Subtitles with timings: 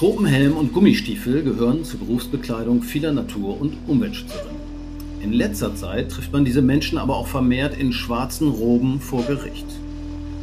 [0.00, 4.62] Tropenhelm und Gummistiefel gehören zur Berufsbekleidung vieler Natur- und Umweltschützerinnen.
[5.20, 9.66] In letzter Zeit trifft man diese Menschen aber auch vermehrt in schwarzen Roben vor Gericht.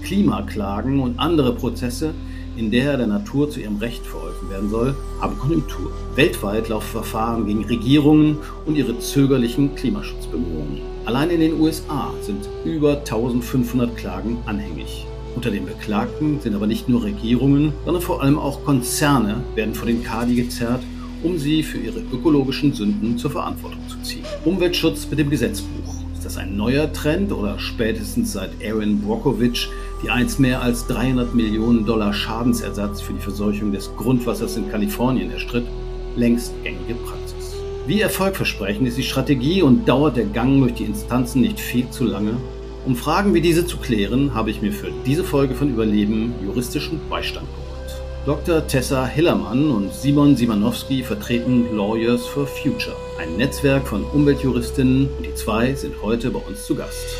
[0.03, 2.13] Klimaklagen und andere Prozesse,
[2.55, 5.91] in der der Natur zu ihrem Recht verholfen werden soll, haben Konjunktur.
[6.13, 8.37] Weltweit laufen Verfahren gegen Regierungen
[8.67, 10.81] und ihre zögerlichen Klimaschutzbemühungen.
[11.05, 15.07] Allein in den USA sind über 1500 Klagen anhängig.
[15.37, 19.85] Unter den Beklagten sind aber nicht nur Regierungen, sondern vor allem auch Konzerne werden vor
[19.85, 20.81] den Kadi gezerrt,
[21.21, 24.25] um sie für ihre ökologischen Sünden zur Verantwortung zu ziehen.
[24.45, 25.93] Umweltschutz mit dem Gesetzbuch.
[26.15, 29.69] Ist das ein neuer Trend oder spätestens seit Aaron Brockovich,
[30.01, 35.29] die einst mehr als 300 Millionen Dollar Schadensersatz für die Verseuchung des Grundwassers in Kalifornien
[35.29, 35.67] erstritt,
[36.15, 37.53] längst gängige Praxis?
[37.85, 42.05] Wie erfolgversprechend ist die Strategie und dauert der Gang durch die Instanzen nicht viel zu
[42.05, 42.37] lange,
[42.87, 47.01] um Fragen wie diese zu klären, habe ich mir für diese Folge von Überleben juristischen
[47.09, 48.01] Beistand geholt.
[48.25, 48.65] Dr.
[48.65, 55.09] Tessa Hillermann und Simon Simanowski vertreten Lawyers for Future, ein Netzwerk von Umweltjuristinnen.
[55.21, 57.17] Die zwei sind heute bei uns zu Gast.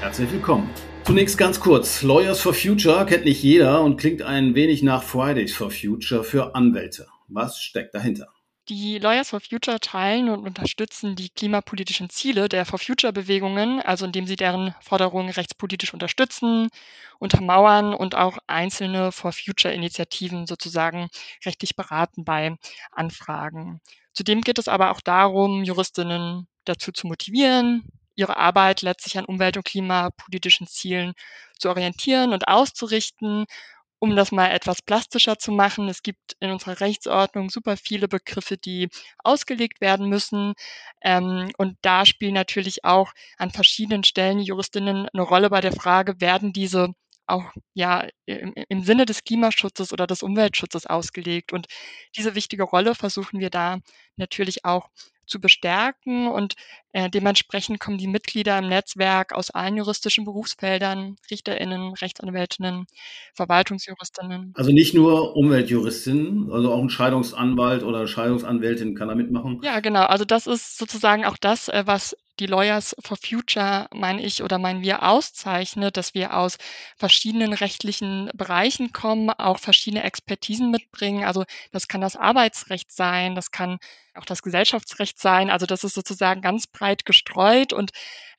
[0.00, 0.70] Herzlich willkommen.
[1.10, 2.02] Zunächst ganz kurz.
[2.02, 6.54] Lawyers for Future kennt nicht jeder und klingt ein wenig nach Fridays for Future für
[6.54, 7.08] Anwälte.
[7.26, 8.28] Was steckt dahinter?
[8.68, 14.06] Die Lawyers for Future teilen und unterstützen die klimapolitischen Ziele der For Future Bewegungen, also
[14.06, 16.68] indem sie deren Forderungen rechtspolitisch unterstützen,
[17.18, 21.08] untermauern und auch einzelne For Future Initiativen sozusagen
[21.44, 22.54] rechtlich beraten bei
[22.92, 23.80] Anfragen.
[24.12, 27.82] Zudem geht es aber auch darum, Juristinnen dazu zu motivieren,
[28.20, 31.14] ihre Arbeit letztlich an umwelt- und klimapolitischen Zielen
[31.58, 33.46] zu orientieren und auszurichten.
[34.02, 38.56] Um das mal etwas plastischer zu machen, es gibt in unserer Rechtsordnung super viele Begriffe,
[38.56, 40.54] die ausgelegt werden müssen.
[41.02, 46.20] Ähm, und da spielen natürlich auch an verschiedenen Stellen Juristinnen eine Rolle bei der Frage,
[46.20, 46.88] werden diese
[47.26, 51.52] auch ja im, im Sinne des Klimaschutzes oder des Umweltschutzes ausgelegt.
[51.52, 51.66] Und
[52.16, 53.78] diese wichtige Rolle versuchen wir da
[54.16, 54.88] natürlich auch
[55.30, 56.54] zu bestärken und
[56.92, 62.86] äh, dementsprechend kommen die Mitglieder im Netzwerk aus allen juristischen Berufsfeldern, Richterinnen, Rechtsanwältinnen,
[63.34, 64.52] Verwaltungsjuristinnen.
[64.56, 69.60] Also nicht nur Umweltjuristinnen, also auch ein Scheidungsanwalt oder Scheidungsanwältin kann da mitmachen?
[69.62, 70.02] Ja, genau.
[70.02, 74.58] Also das ist sozusagen auch das, äh, was die Lawyers for Future, meine ich oder
[74.58, 76.56] meinen wir, auszeichnet, dass wir aus
[76.96, 81.24] verschiedenen rechtlichen Bereichen kommen, auch verschiedene Expertisen mitbringen.
[81.24, 83.78] Also das kann das Arbeitsrecht sein, das kann
[84.20, 85.50] auch das Gesellschaftsrecht sein.
[85.50, 87.90] Also das ist sozusagen ganz breit gestreut und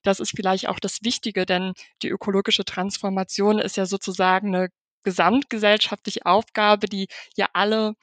[0.03, 4.69] das ist vielleicht auch das Wichtige, denn die ökologische Transformation ist ja sozusagen eine
[5.03, 7.95] gesamtgesellschaftliche Aufgabe, die ja alle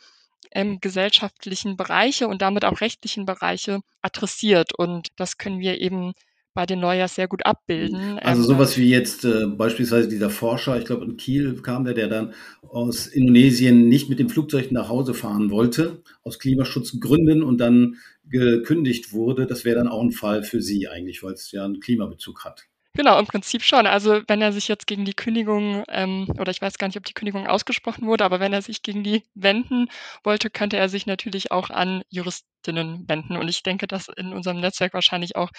[0.53, 4.75] ähm, gesellschaftlichen Bereiche und damit auch rechtlichen Bereiche adressiert.
[4.77, 6.13] Und das können wir eben
[6.55, 8.19] bei den Lawyers sehr gut abbilden.
[8.19, 11.95] Also ähm, sowas wie jetzt äh, beispielsweise dieser Forscher, ich glaube in Kiel kam der,
[11.95, 12.35] der dann
[12.69, 19.13] aus Indonesien nicht mit dem Flugzeug nach Hause fahren wollte, aus Klimaschutzgründen und dann gekündigt
[19.13, 19.47] wurde.
[19.47, 22.67] Das wäre dann auch ein Fall für Sie eigentlich, weil es ja einen Klimabezug hat.
[22.99, 23.87] Genau, im Prinzip schon.
[23.87, 27.05] Also wenn er sich jetzt gegen die Kündigung, ähm, oder ich weiß gar nicht, ob
[27.05, 29.87] die Kündigung ausgesprochen wurde, aber wenn er sich gegen die wenden
[30.25, 33.37] wollte, könnte er sich natürlich auch an Juristinnen wenden.
[33.37, 35.51] Und ich denke, dass in unserem Netzwerk wahrscheinlich auch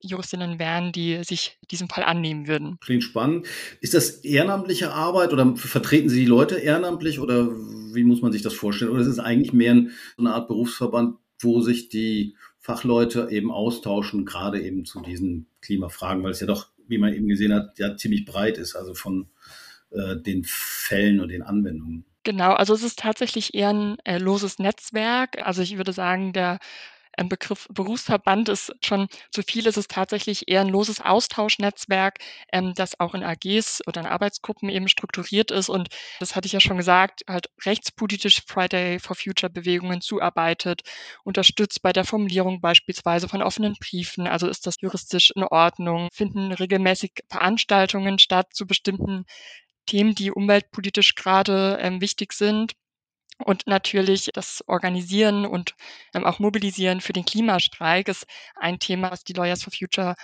[0.00, 2.78] Juristinnen wären, die sich diesem Fall annehmen würden.
[2.80, 3.46] Klingt spannend.
[3.82, 7.50] Ist das ehrenamtliche Arbeit oder vertreten Sie die Leute ehrenamtlich oder
[7.92, 8.92] wie muss man sich das vorstellen?
[8.92, 9.74] Oder ist es eigentlich mehr
[10.16, 16.24] so eine Art Berufsverband, wo sich die Fachleute eben austauschen, gerade eben zu diesen Klimafragen,
[16.24, 19.28] weil es ja doch wie man eben gesehen hat, ja ziemlich breit ist, also von
[19.90, 22.04] äh, den Fällen und den Anwendungen.
[22.24, 25.46] Genau, also es ist tatsächlich eher ein äh, loses Netzwerk.
[25.46, 26.58] Also ich würde sagen, der
[27.24, 29.66] Begriff Berufsverband ist schon zu viel.
[29.66, 32.18] Es ist tatsächlich eher ein loses Austauschnetzwerk,
[32.52, 35.68] ähm, das auch in AGs oder in Arbeitsgruppen eben strukturiert ist.
[35.68, 35.88] Und
[36.20, 40.82] das hatte ich ja schon gesagt, halt rechtspolitisch Friday for Future Bewegungen zuarbeitet,
[41.24, 44.26] unterstützt bei der Formulierung beispielsweise von offenen Briefen.
[44.26, 46.08] Also ist das juristisch in Ordnung?
[46.12, 49.24] Finden regelmäßig Veranstaltungen statt zu bestimmten
[49.86, 52.74] Themen, die umweltpolitisch gerade ähm, wichtig sind.
[53.38, 55.74] Und natürlich das Organisieren und
[56.14, 60.14] ähm, auch Mobilisieren für den Klimastreik ist ein Thema, was die Lawyers for Future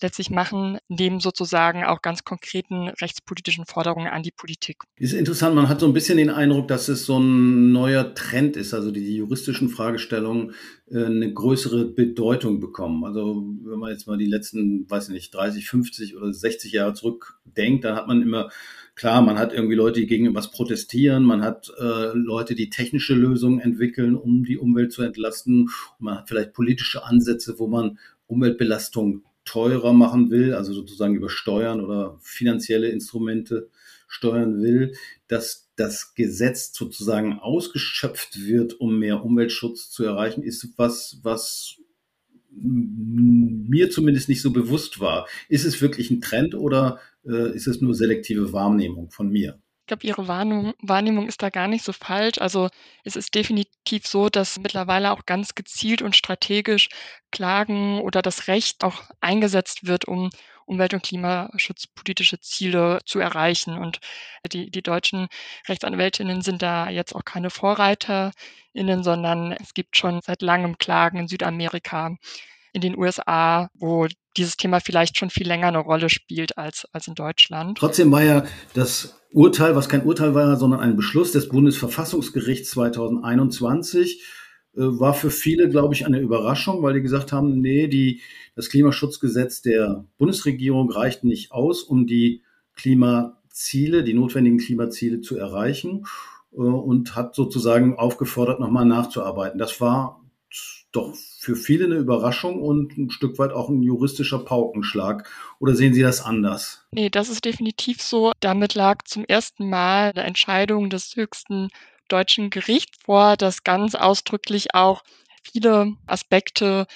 [0.00, 4.78] letztlich machen, neben sozusagen auch ganz konkreten rechtspolitischen Forderungen an die Politik.
[4.96, 8.56] Ist interessant, man hat so ein bisschen den Eindruck, dass es so ein neuer Trend
[8.56, 10.52] ist, also die juristischen Fragestellungen
[10.90, 13.04] äh, eine größere Bedeutung bekommen.
[13.04, 16.94] Also wenn man jetzt mal die letzten, weiß ich nicht, 30, 50 oder 60 Jahre
[16.94, 18.50] zurückdenkt, dann hat man immer
[18.96, 23.14] Klar, man hat irgendwie Leute, die gegen was protestieren, man hat äh, Leute, die technische
[23.14, 25.68] Lösungen entwickeln, um die Umwelt zu entlasten.
[25.98, 27.98] Man hat vielleicht politische Ansätze, wo man
[28.28, 33.68] Umweltbelastung teurer machen will, also sozusagen über Steuern oder finanzielle Instrumente
[34.08, 34.94] steuern will,
[35.28, 41.76] dass das Gesetz sozusagen ausgeschöpft wird, um mehr Umweltschutz zu erreichen, ist was, was
[42.56, 45.26] mir zumindest nicht so bewusst war.
[45.48, 49.58] Ist es wirklich ein Trend oder äh, ist es nur selektive Wahrnehmung von mir?
[49.84, 52.38] Ich glaube, Ihre Wahrnehmung, Wahrnehmung ist da gar nicht so falsch.
[52.38, 52.70] Also
[53.04, 56.88] es ist definitiv so, dass mittlerweile auch ganz gezielt und strategisch
[57.30, 60.30] Klagen oder das Recht auch eingesetzt wird, um
[60.64, 63.76] umwelt- und klimaschutzpolitische Ziele zu erreichen.
[63.76, 64.00] Und
[64.50, 65.28] die, die deutschen
[65.68, 71.28] Rechtsanwältinnen sind da jetzt auch keine VorreiterInnen, sondern es gibt schon seit langem Klagen in
[71.28, 72.16] Südamerika,
[72.72, 74.08] in den USA, wo
[74.38, 77.76] dieses Thema vielleicht schon viel länger eine Rolle spielt als, als in Deutschland.
[77.76, 84.22] Trotzdem war ja das Urteil, was kein Urteil war, sondern ein Beschluss des Bundesverfassungsgerichts 2021,
[84.76, 88.20] äh, war für viele, glaube ich, eine Überraschung, weil die gesagt haben, nee, die,
[88.54, 92.42] das Klimaschutzgesetz der Bundesregierung reicht nicht aus, um die
[92.76, 96.06] Klimaziele, die notwendigen Klimaziele zu erreichen
[96.52, 99.58] äh, und hat sozusagen aufgefordert, nochmal nachzuarbeiten.
[99.58, 100.24] Das war
[100.94, 105.28] doch für viele eine Überraschung und ein Stück weit auch ein juristischer Paukenschlag.
[105.58, 106.86] Oder sehen Sie das anders?
[106.92, 108.32] Nee, das ist definitiv so.
[108.40, 111.68] Damit lag zum ersten Mal eine Entscheidung des höchsten
[112.08, 115.02] deutschen Gerichts vor, das ganz ausdrücklich auch
[115.42, 116.86] viele Aspekte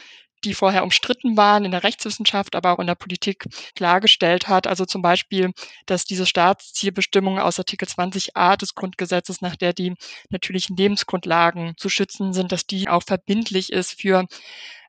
[0.44, 4.67] die vorher umstritten waren in der Rechtswissenschaft, aber auch in der Politik klargestellt hat.
[4.67, 5.52] Also zum Beispiel,
[5.87, 9.94] dass diese Staatszielbestimmung aus Artikel 20a des Grundgesetzes, nach der die
[10.31, 14.26] natürlichen Lebensgrundlagen zu schützen sind, dass die auch verbindlich ist für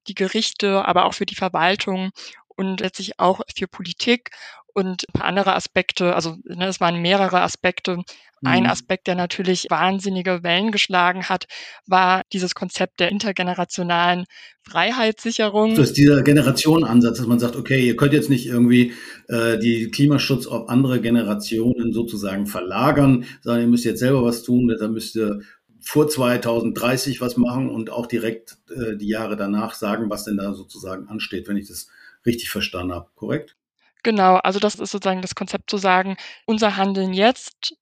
[0.07, 2.12] die Gerichte, aber auch für die Verwaltung
[2.59, 4.31] und letztlich auch für Politik
[4.73, 6.13] und ein paar andere Aspekte.
[6.13, 8.03] Also ne, es waren mehrere Aspekte.
[8.44, 8.69] Ein mhm.
[8.69, 11.45] Aspekt, der natürlich wahnsinnige Wellen geschlagen hat,
[11.88, 14.25] war dieses Konzept der intergenerationalen
[14.61, 15.75] Freiheitssicherung.
[15.75, 18.94] Das ist dieser Generationenansatz, dass man sagt, okay, ihr könnt jetzt nicht irgendwie
[19.27, 24.73] äh, die Klimaschutz auf andere Generationen sozusagen verlagern, sondern ihr müsst jetzt selber was tun,
[24.79, 25.41] da müsst ihr
[25.81, 30.53] vor 2030 was machen und auch direkt äh, die Jahre danach sagen, was denn da
[30.53, 31.88] sozusagen ansteht, wenn ich das
[32.25, 33.56] richtig verstanden habe, korrekt?
[34.04, 37.74] Genau, also das ist sozusagen das Konzept zu sagen, unser Handeln jetzt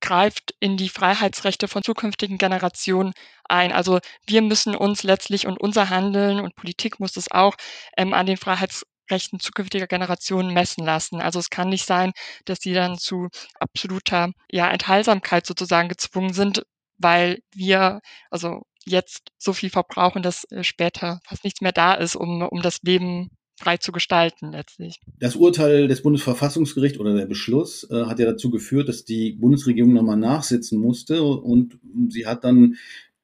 [0.00, 3.12] greift in die Freiheitsrechte von zukünftigen Generationen
[3.44, 3.72] ein.
[3.72, 7.54] Also wir müssen uns letztlich und unser Handeln und Politik muss es auch
[7.96, 11.20] ähm, an den Freiheitsrechten zukünftiger Generationen messen lassen.
[11.20, 12.12] Also es kann nicht sein,
[12.46, 13.28] dass sie dann zu
[13.58, 16.62] absoluter ja, Enthaltsamkeit sozusagen gezwungen sind,
[16.98, 18.00] weil wir
[18.30, 22.62] also jetzt so viel verbrauchen, dass äh, später fast nichts mehr da ist, um, um
[22.62, 23.30] das Leben
[23.60, 25.00] frei zu gestalten letztlich.
[25.18, 29.92] Das Urteil des Bundesverfassungsgerichts oder der Beschluss äh, hat ja dazu geführt, dass die Bundesregierung
[29.92, 31.78] nochmal nachsitzen musste und
[32.08, 32.76] sie hat dann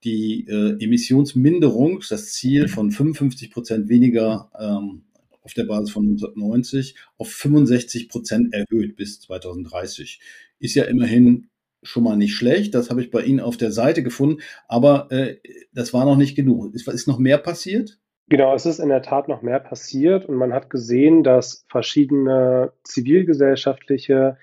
[0.05, 5.03] die äh, Emissionsminderung, das Ziel von 55 Prozent weniger ähm,
[5.43, 10.21] auf der Basis von 1990 auf 65 Prozent erhöht bis 2030.
[10.59, 11.49] Ist ja immerhin
[11.83, 12.75] schon mal nicht schlecht.
[12.75, 14.43] Das habe ich bei Ihnen auf der Seite gefunden.
[14.69, 15.37] Aber äh,
[15.73, 16.75] das war noch nicht genug.
[16.75, 17.99] Ist, ist noch mehr passiert?
[18.29, 22.73] Genau, es ist in der Tat noch mehr passiert und man hat gesehen, dass verschiedene
[22.83, 24.37] zivilgesellschaftliche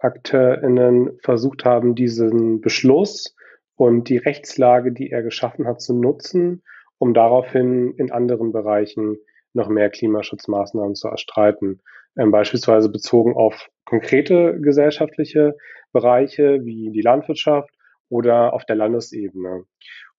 [0.00, 3.36] AkteurInnen versucht haben, diesen Beschluss
[3.76, 6.62] und die Rechtslage, die er geschaffen hat, zu nutzen,
[6.98, 9.18] um daraufhin in anderen Bereichen
[9.52, 11.80] noch mehr Klimaschutzmaßnahmen zu erstreiten.
[12.16, 15.56] Ähm, beispielsweise bezogen auf konkrete gesellschaftliche
[15.92, 17.70] Bereiche wie die Landwirtschaft
[18.08, 19.64] oder auf der Landesebene.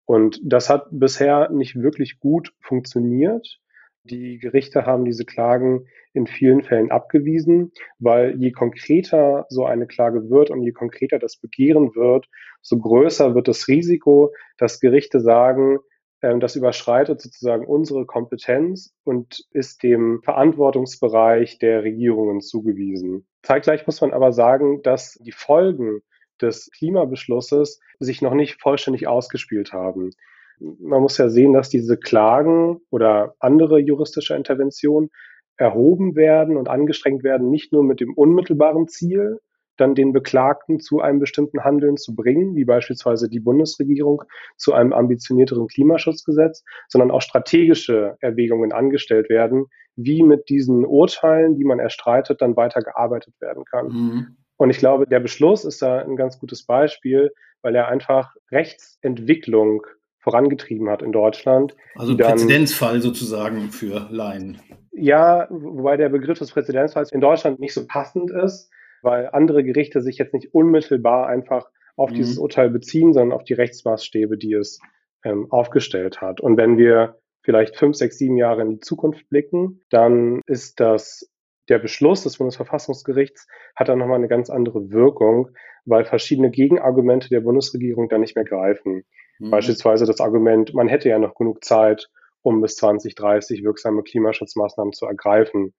[0.10, 3.60] Und das hat bisher nicht wirklich gut funktioniert.
[4.02, 10.32] Die Gerichte haben diese Klagen in vielen Fällen abgewiesen, weil je konkreter so eine Klage
[10.32, 12.26] wird und je konkreter das Begehren wird,
[12.64, 15.78] so größer wird das Risiko, dass Gerichte sagen,
[16.24, 23.28] ähm, das überschreitet sozusagen unsere Kompetenz und ist dem Verantwortungsbereich der Regierungen zugewiesen.
[23.44, 26.02] Zeitgleich muss man aber sagen, dass die Folgen
[26.42, 30.12] des Klimabeschlusses sich noch nicht vollständig ausgespielt haben.
[30.60, 35.10] Man muss ja sehen, dass diese Klagen oder andere juristische Interventionen
[35.58, 39.40] erhoben werden und angestrengt werden, nicht nur mit dem unmittelbaren Ziel,
[39.80, 44.24] dann den Beklagten zu einem bestimmten Handeln zu bringen, wie beispielsweise die Bundesregierung
[44.58, 51.66] zu einem ambitionierteren Klimaschutzgesetz, sondern auch strategische Erwägungen angestellt werden, wie mit diesen Urteilen, die
[51.66, 53.88] man erstreitet, dann weiter gearbeitet werden kann.
[53.88, 54.38] Mhm.
[54.60, 59.88] Und ich glaube, der Beschluss ist da ein ganz gutes Beispiel, weil er einfach Rechtsentwicklung
[60.18, 61.78] vorangetrieben hat in Deutschland.
[61.96, 64.60] Also dann, Präzedenzfall sozusagen für Laien.
[64.92, 68.70] Ja, wobei der Begriff des Präzedenzfalls in Deutschland nicht so passend ist,
[69.02, 72.16] weil andere Gerichte sich jetzt nicht unmittelbar einfach auf mhm.
[72.16, 74.82] dieses Urteil beziehen, sondern auf die Rechtsmaßstäbe, die es
[75.24, 76.42] ähm, aufgestellt hat.
[76.42, 81.30] Und wenn wir vielleicht fünf, sechs, sieben Jahre in die Zukunft blicken, dann ist das
[81.70, 85.50] der Beschluss des Bundesverfassungsgerichts hat dann nochmal eine ganz andere Wirkung,
[85.86, 89.04] weil verschiedene Gegenargumente der Bundesregierung dann nicht mehr greifen.
[89.40, 89.52] Mhm.
[89.52, 92.10] Beispielsweise das Argument, man hätte ja noch genug Zeit,
[92.42, 95.74] um bis 2030 wirksame Klimaschutzmaßnahmen zu ergreifen.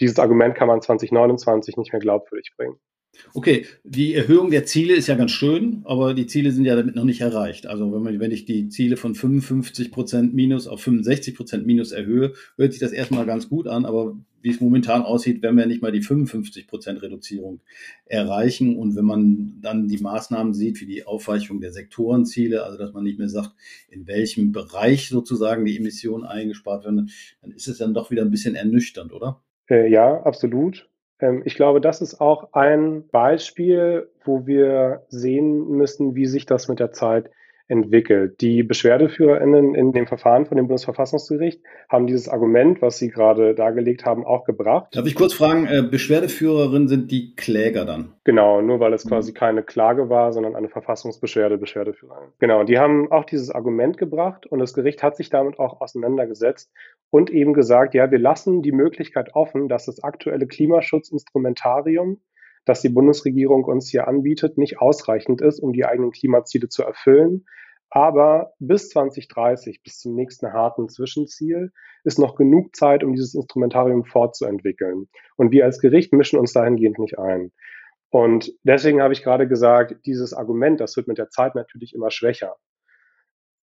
[0.00, 2.80] Dieses Argument kann man 2029 nicht mehr glaubwürdig bringen.
[3.32, 6.94] Okay, die Erhöhung der Ziele ist ja ganz schön, aber die Ziele sind ja damit
[6.94, 7.66] noch nicht erreicht.
[7.66, 11.92] Also wenn, man, wenn ich die Ziele von 55 Prozent minus auf 65 Prozent minus
[11.92, 15.64] erhöhe, hört sich das erstmal ganz gut an, aber wie es momentan aussieht, werden wir
[15.64, 17.62] nicht mal die 55 Prozent Reduzierung
[18.04, 18.76] erreichen.
[18.76, 23.04] Und wenn man dann die Maßnahmen sieht, wie die Aufweichung der Sektorenziele, also dass man
[23.04, 23.52] nicht mehr sagt,
[23.88, 28.30] in welchem Bereich sozusagen die Emissionen eingespart werden, dann ist es dann doch wieder ein
[28.30, 29.42] bisschen ernüchternd, oder?
[29.70, 30.90] Äh, ja, absolut.
[31.24, 36.68] Ähm, ich glaube, das ist auch ein Beispiel, wo wir sehen müssen, wie sich das
[36.68, 37.30] mit der Zeit
[37.68, 38.40] entwickelt.
[38.40, 44.04] Die BeschwerdeführerInnen in dem Verfahren von dem Bundesverfassungsgericht haben dieses Argument, was Sie gerade dargelegt
[44.04, 44.94] haben, auch gebracht.
[44.94, 48.12] Darf ich kurz fragen, äh, Beschwerdeführerinnen sind die Kläger dann?
[48.24, 49.10] Genau, nur weil es mhm.
[49.10, 52.28] quasi keine Klage war, sondern eine Verfassungsbeschwerde, Beschwerdeführerin.
[52.38, 56.70] Genau, die haben auch dieses Argument gebracht und das Gericht hat sich damit auch auseinandergesetzt
[57.10, 62.18] und eben gesagt, ja, wir lassen die Möglichkeit offen, dass das aktuelle Klimaschutzinstrumentarium
[62.64, 67.46] das die Bundesregierung uns hier anbietet, nicht ausreichend ist, um die eigenen Klimaziele zu erfüllen.
[67.90, 71.70] Aber bis 2030, bis zum nächsten harten Zwischenziel,
[72.02, 75.08] ist noch genug Zeit, um dieses Instrumentarium fortzuentwickeln.
[75.36, 77.52] Und wir als Gericht mischen uns dahingehend nicht ein.
[78.10, 82.10] Und deswegen habe ich gerade gesagt, dieses Argument, das wird mit der Zeit natürlich immer
[82.10, 82.56] schwächer.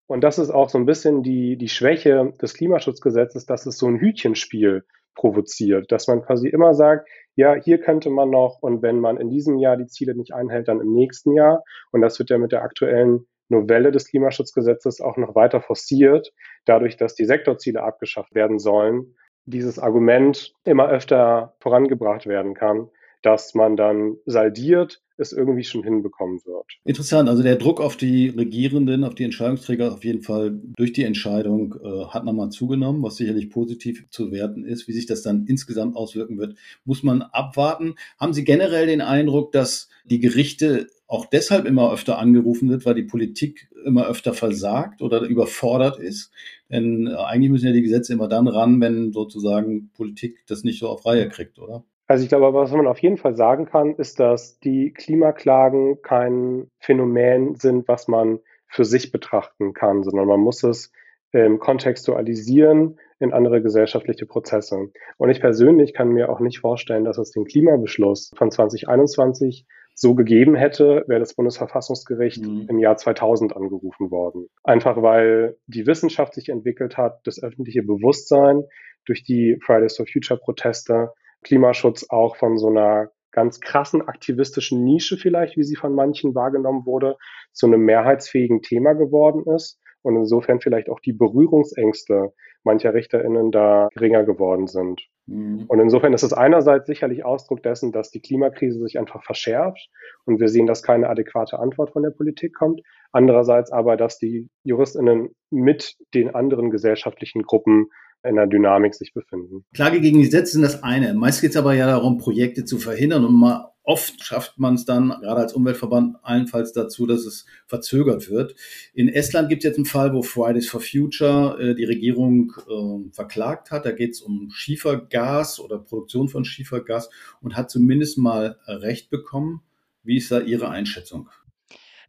[0.08, 3.88] Und das ist auch so ein bisschen die, die Schwäche des Klimaschutzgesetzes, dass es so
[3.88, 9.00] ein Hütchenspiel provoziert, dass man quasi immer sagt, ja, hier könnte man noch und wenn
[9.00, 11.64] man in diesem Jahr die Ziele nicht einhält, dann im nächsten Jahr.
[11.92, 16.32] Und das wird ja mit der aktuellen Novelle des Klimaschutzgesetzes auch noch weiter forciert,
[16.66, 19.16] dadurch, dass die Sektorziele abgeschafft werden sollen,
[19.46, 22.90] dieses Argument immer öfter vorangebracht werden kann,
[23.22, 26.66] dass man dann saldiert, es irgendwie schon hinbekommen wird.
[26.84, 31.04] Interessant, also der Druck auf die Regierenden, auf die Entscheidungsträger auf jeden Fall durch die
[31.04, 34.88] Entscheidung äh, hat nochmal zugenommen, was sicherlich positiv zu werten ist.
[34.88, 37.96] Wie sich das dann insgesamt auswirken wird, muss man abwarten.
[38.20, 42.96] Haben Sie generell den Eindruck, dass die Gerichte auch deshalb immer öfter angerufen wird, weil
[42.96, 46.32] die Politik immer öfter versagt oder überfordert ist.
[46.70, 50.80] Denn äh, eigentlich müssen ja die Gesetze immer dann ran, wenn sozusagen Politik das nicht
[50.80, 51.84] so auf Reihe kriegt, oder?
[52.12, 56.70] Also ich glaube, was man auf jeden Fall sagen kann, ist, dass die Klimaklagen kein
[56.78, 60.92] Phänomen sind, was man für sich betrachten kann, sondern man muss es
[61.32, 64.90] ähm, kontextualisieren in andere gesellschaftliche Prozesse.
[65.16, 69.66] Und ich persönlich kann mir auch nicht vorstellen, dass es den Klimabeschluss von 2021
[69.96, 72.66] so gegeben hätte, wäre das Bundesverfassungsgericht mhm.
[72.68, 74.48] im Jahr 2000 angerufen worden.
[74.64, 78.66] Einfach weil die Wissenschaft sich entwickelt hat, das öffentliche Bewusstsein
[79.06, 85.18] durch die Fridays for Future Proteste Klimaschutz auch von so einer ganz krassen aktivistischen Nische
[85.18, 87.18] vielleicht, wie sie von manchen wahrgenommen wurde,
[87.54, 92.34] zu einem mehrheitsfähigen Thema geworden ist und insofern vielleicht auch die Berührungsängste
[92.64, 95.02] mancher RichterInnen da geringer geworden sind.
[95.26, 95.66] Mhm.
[95.68, 99.90] Und insofern ist es einerseits sicherlich Ausdruck dessen, dass die Klimakrise sich einfach verschärft
[100.26, 102.82] und wir sehen, dass keine adäquate Antwort von der Politik kommt.
[103.12, 107.88] Andererseits aber, dass die JuristInnen mit den anderen gesellschaftlichen Gruppen
[108.24, 109.66] in der Dynamik sich befinden.
[109.74, 111.14] Klage gegen Gesetze sind das eine.
[111.14, 114.86] Meist geht es aber ja darum, Projekte zu verhindern und mal oft schafft man es
[114.86, 118.56] dann, gerade als Umweltverband, allenfalls dazu, dass es verzögert wird.
[118.94, 123.12] In Estland gibt es jetzt einen Fall, wo Fridays for Future äh, die Regierung äh,
[123.12, 123.86] verklagt hat.
[123.86, 127.10] Da geht es um Schiefergas oder Produktion von Schiefergas
[127.42, 129.62] und hat zumindest mal Recht bekommen.
[130.04, 131.30] Wie ist da Ihre Einschätzung?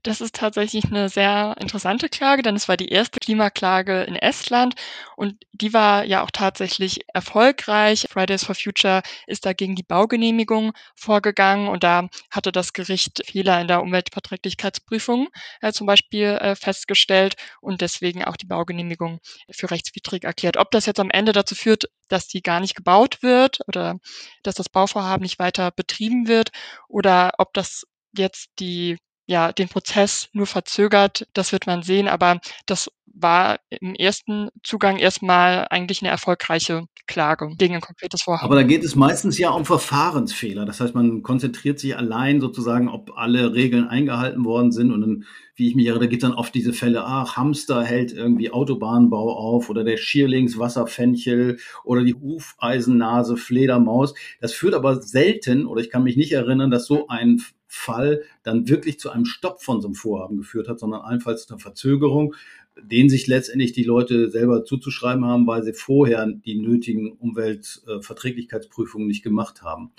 [0.05, 4.75] Das ist tatsächlich eine sehr interessante Klage, denn es war die erste Klimaklage in Estland
[5.17, 8.09] und die war ja auch tatsächlich erfolgreich.
[8.11, 13.61] Fridays for Future ist da gegen die Baugenehmigung vorgegangen und da hatte das Gericht Fehler
[13.61, 15.29] in der Umweltverträglichkeitsprüfung
[15.61, 19.21] äh, zum Beispiel äh, festgestellt und deswegen auch die Baugenehmigung
[19.53, 20.57] für rechtswidrig erklärt.
[20.57, 23.99] Ob das jetzt am Ende dazu führt, dass die gar nicht gebaut wird oder
[24.43, 26.51] dass das Bauvorhaben nicht weiter betrieben wird
[26.89, 27.85] oder ob das
[28.17, 33.95] jetzt die ja, den Prozess nur verzögert, das wird man sehen, aber das war im
[33.95, 38.47] ersten Zugang erstmal eigentlich eine erfolgreiche Klage gegen ein konkretes Vorhaben.
[38.47, 40.65] Aber da geht es meistens ja um Verfahrensfehler.
[40.65, 44.93] Das heißt, man konzentriert sich allein sozusagen, ob alle Regeln eingehalten worden sind.
[44.93, 45.25] Und dann,
[45.55, 49.37] wie ich mich erinnere, gibt es dann oft diese Fälle, ach, Hamster hält irgendwie Autobahnbau
[49.37, 54.15] auf oder der Schierlings Wasserfenchel oder die Hufeisennase Fledermaus.
[54.41, 57.43] Das führt aber selten, oder ich kann mich nicht erinnern, dass so ein
[57.75, 61.55] Fall dann wirklich zu einem Stopp von so einem Vorhaben geführt hat, sondern allenfalls zu
[61.55, 62.35] einer Verzögerung.
[62.81, 69.23] den sich letztendlich die Leute selber zuzuschreiben haben, weil sie vorher die nötigen Umweltverträglichkeitsprüfungen nicht
[69.23, 69.93] gemacht haben.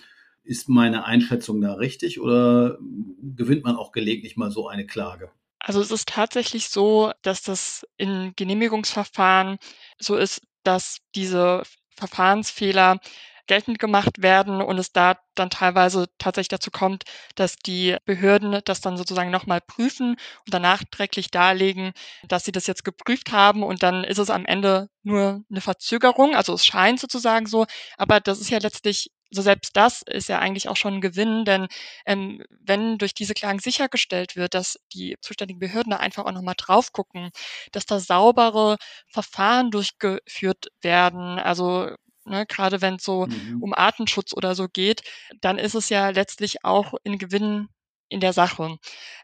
[0.44, 2.78] Ist meine Einschätzung da richtig oder
[3.22, 5.32] gewinnt man auch gelegentlich mal so eine Klage?
[5.60, 9.58] Also es ist tatsächlich so, dass das in Genehmigungsverfahren
[10.00, 11.64] so ist, dass diese
[11.96, 13.00] Verfahrensfehler
[13.48, 17.04] geltend gemacht werden und es da dann teilweise tatsächlich dazu kommt,
[17.36, 21.94] dass die Behörden das dann sozusagen nochmal prüfen und danach nachträglich darlegen,
[22.28, 26.36] dass sie das jetzt geprüft haben und dann ist es am Ende nur eine Verzögerung,
[26.36, 27.66] also es scheint sozusagen so,
[27.98, 31.44] aber das ist ja letztlich so selbst das ist ja eigentlich auch schon ein Gewinn,
[31.46, 31.68] denn
[32.06, 36.56] ähm, wenn durch diese Klagen sichergestellt wird, dass die zuständigen Behörden da einfach auch nochmal
[36.58, 37.32] drauf gucken,
[37.72, 41.90] dass da saubere Verfahren durchgeführt werden, also
[42.26, 43.62] ne, gerade wenn es so mhm.
[43.62, 45.04] um Artenschutz oder so geht,
[45.42, 47.70] dann ist es ja letztlich auch ein Gewinn
[48.10, 48.78] in der Sache.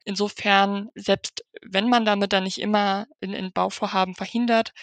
[0.06, 4.74] Insofern, selbst wenn man damit dann nicht immer in, in Bauvorhaben verhindert,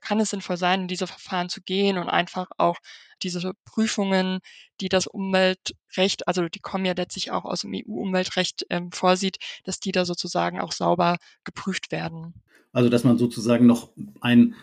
[0.00, 2.76] kann es sinnvoll sein, in diese Verfahren zu gehen und einfach auch
[3.22, 4.38] diese Prüfungen,
[4.80, 9.80] die das Umweltrecht, also die kommen ja letztlich auch aus dem EU-Umweltrecht ähm, vorsieht, dass
[9.80, 12.34] die da sozusagen auch sauber geprüft werden.
[12.72, 13.90] Also dass man sozusagen noch
[14.20, 14.54] ein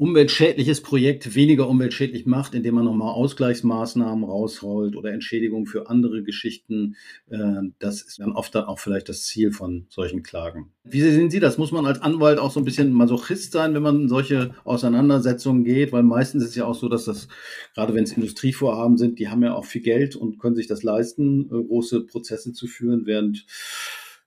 [0.00, 6.96] umweltschädliches Projekt weniger umweltschädlich macht, indem man nochmal Ausgleichsmaßnahmen rausholt oder Entschädigung für andere Geschichten.
[7.28, 10.72] Äh, das ist dann oft dann auch vielleicht das Ziel von solchen Klagen.
[10.84, 11.58] Wie sehen Sie das?
[11.58, 15.64] Muss man als Anwalt auch so ein bisschen Masochist sein, wenn man in solche Auseinandersetzungen
[15.64, 15.92] geht?
[15.92, 17.28] Weil meistens ist es ja auch so, dass das,
[17.74, 20.82] gerade wenn es Industrievorhaben sind, die haben ja auch viel Geld und können sich das
[20.82, 23.44] leisten, äh, große Prozesse zu führen, während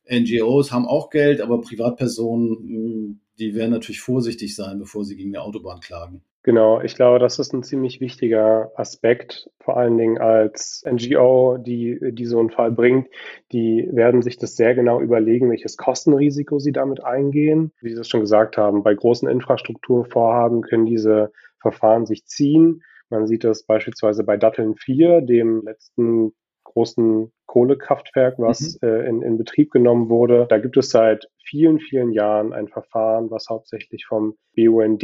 [0.07, 5.31] NGOs haben auch Geld, aber Privatpersonen hm, die werden natürlich vorsichtig sein, bevor sie gegen
[5.31, 6.23] die Autobahn klagen.
[6.45, 11.97] Genau, ich glaube, das ist ein ziemlich wichtiger Aspekt, vor allen Dingen als NGO, die,
[12.11, 13.07] die so einen Fall bringt.
[13.53, 17.71] Die werden sich das sehr genau überlegen, welches Kostenrisiko sie damit eingehen.
[17.79, 22.83] Wie Sie es schon gesagt haben, bei großen Infrastrukturvorhaben können diese Verfahren sich ziehen.
[23.09, 26.33] Man sieht das beispielsweise bei Datteln 4, dem letzten
[26.73, 28.87] großen Kohlekraftwerk, was mhm.
[28.87, 30.47] äh, in, in Betrieb genommen wurde.
[30.49, 35.01] Da gibt es seit vielen, vielen Jahren ein Verfahren, was hauptsächlich vom BUND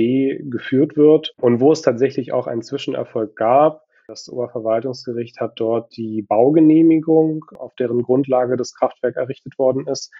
[0.49, 3.83] geführt wird und wo es tatsächlich auch einen Zwischenerfolg gab.
[4.07, 10.11] Das Oberverwaltungsgericht hat dort die Baugenehmigung, auf deren Grundlage das Kraftwerk errichtet worden ist,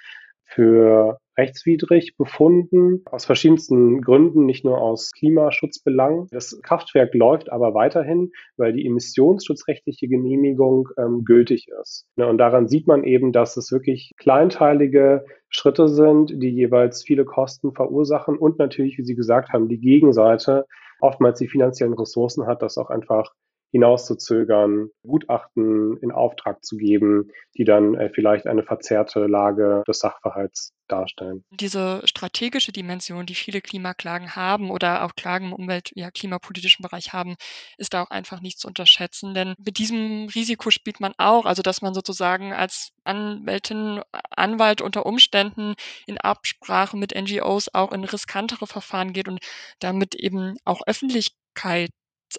[0.50, 6.28] für rechtswidrig befunden, aus verschiedensten Gründen, nicht nur aus Klimaschutzbelangen.
[6.32, 12.08] Das Kraftwerk läuft aber weiterhin, weil die emissionsschutzrechtliche Genehmigung ähm, gültig ist.
[12.18, 17.26] Ne, und daran sieht man eben, dass es wirklich kleinteilige Schritte sind, die jeweils viele
[17.26, 20.66] Kosten verursachen und natürlich, wie Sie gesagt haben, die Gegenseite
[21.00, 23.34] oftmals die finanziellen Ressourcen hat, das auch einfach
[23.72, 30.74] hinauszuzögern, Gutachten in Auftrag zu geben, die dann äh, vielleicht eine verzerrte Lage des Sachverhalts
[30.88, 31.44] darstellen.
[31.52, 37.14] Diese strategische Dimension, die viele Klimaklagen haben oder auch Klagen im Umwelt-, ja, klimapolitischen Bereich
[37.14, 37.36] haben,
[37.78, 39.34] ist da auch einfach nicht zu unterschätzen.
[39.34, 44.02] Denn mit diesem Risiko spielt man auch, also dass man sozusagen als Anwältin,
[44.32, 45.76] Anwalt unter Umständen
[46.08, 49.40] in Absprache mit NGOs auch in riskantere Verfahren geht und
[49.80, 51.90] damit eben auch Öffentlichkeit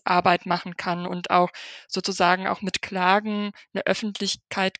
[0.05, 1.51] Arbeit machen kann und auch
[1.89, 4.77] sozusagen auch mit Klagen eine Öffentlichkeit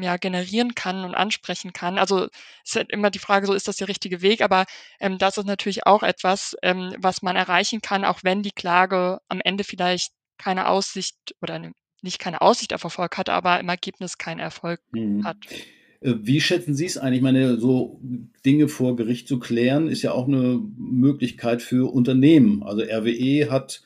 [0.00, 1.98] ja, generieren kann und ansprechen kann.
[1.98, 2.24] Also
[2.64, 4.64] es ist halt immer die Frage, so ist das der richtige Weg, aber
[5.00, 9.20] ähm, das ist natürlich auch etwas, ähm, was man erreichen kann, auch wenn die Klage
[9.28, 11.72] am Ende vielleicht keine Aussicht oder
[12.02, 15.24] nicht keine Aussicht auf Erfolg hat, aber im Ergebnis keinen Erfolg mhm.
[15.24, 15.36] hat.
[16.00, 17.12] Äh, wie schätzen Sie es ein?
[17.12, 18.00] Ich meine, so
[18.44, 22.62] Dinge vor Gericht zu klären, ist ja auch eine Möglichkeit für Unternehmen.
[22.62, 23.82] Also RWE hat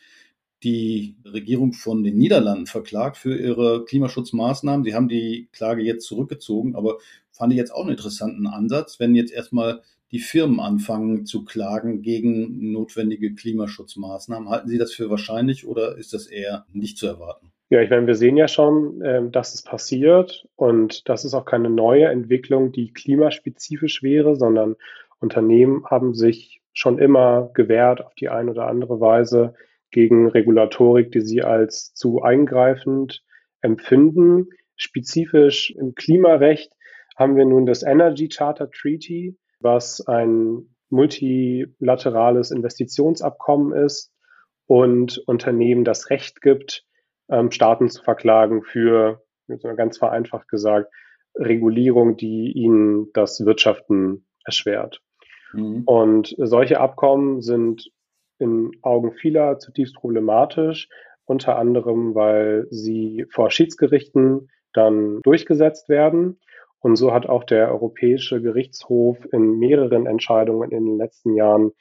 [0.66, 4.84] die Regierung von den Niederlanden verklagt für ihre Klimaschutzmaßnahmen.
[4.84, 6.98] Sie haben die Klage jetzt zurückgezogen, aber
[7.30, 12.02] fand ich jetzt auch einen interessanten Ansatz, wenn jetzt erstmal die Firmen anfangen zu klagen
[12.02, 14.48] gegen notwendige Klimaschutzmaßnahmen.
[14.48, 17.52] Halten Sie das für wahrscheinlich oder ist das eher nicht zu erwarten?
[17.70, 21.44] Ja, ich meine, wir sehen ja schon, ähm, dass es passiert und das ist auch
[21.44, 24.74] keine neue Entwicklung, die klimaspezifisch wäre, sondern
[25.20, 29.54] Unternehmen haben sich schon immer gewehrt auf die eine oder andere Weise
[29.90, 33.22] gegen Regulatorik, die sie als zu eingreifend
[33.60, 34.48] empfinden.
[34.76, 36.72] Spezifisch im Klimarecht
[37.16, 44.12] haben wir nun das Energy Charter Treaty, was ein multilaterales Investitionsabkommen ist
[44.66, 46.84] und Unternehmen das Recht gibt,
[47.28, 49.22] ähm, Staaten zu verklagen für,
[49.76, 50.92] ganz vereinfacht gesagt,
[51.34, 55.00] Regulierung, die ihnen das Wirtschaften erschwert.
[55.52, 55.82] Mhm.
[55.84, 57.90] Und solche Abkommen sind
[58.38, 60.88] in Augen vieler zutiefst problematisch,
[61.24, 66.38] unter anderem, weil sie vor Schiedsgerichten dann durchgesetzt werden.
[66.80, 71.72] Und so hat auch der Europäische Gerichtshof in mehreren Entscheidungen in den letzten Jahren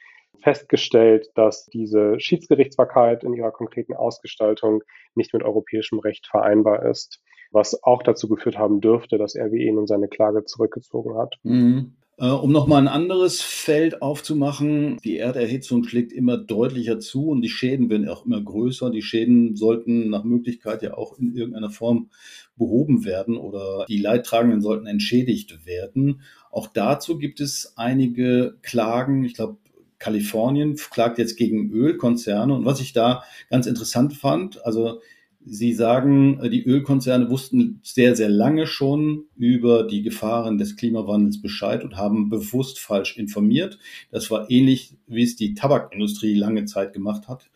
[0.42, 4.82] festgestellt, dass diese Schiedsgerichtsbarkeit in ihrer konkreten Ausgestaltung
[5.14, 7.20] nicht mit europäischem Recht vereinbar ist,
[7.52, 11.36] was auch dazu geführt haben dürfte, dass RWE nun seine Klage zurückgezogen hat.
[11.42, 11.96] Mhm.
[12.18, 17.50] Äh, um nochmal ein anderes Feld aufzumachen, die Erderhitzung schlägt immer deutlicher zu und die
[17.50, 18.90] Schäden werden auch immer größer.
[18.90, 22.08] Die Schäden sollten nach Möglichkeit ja auch in irgendeiner Form
[22.56, 26.22] behoben werden oder die Leidtragenden sollten entschädigt werden.
[26.50, 29.22] Auch dazu gibt es einige Klagen.
[29.24, 29.58] Ich glaube,
[29.98, 32.54] Kalifornien klagt jetzt gegen Ölkonzerne.
[32.54, 35.00] Und was ich da ganz interessant fand, also
[35.48, 41.40] Sie sagen, äh, die Ölkonzerne wussten sehr, sehr lange schon über die Gefahren des Klimawandels
[41.40, 43.78] Bescheid und haben bewusst falsch informiert.
[44.10, 47.48] Das war ähnlich, wie es die Tabakindustrie lange Zeit gemacht hat.